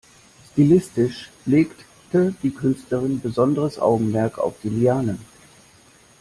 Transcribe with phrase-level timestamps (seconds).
[0.51, 5.19] Stilistisch legte die Künstlerin besonderes Augenmerk auf die Lianen.